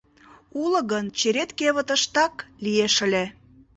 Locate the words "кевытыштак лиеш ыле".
1.59-3.25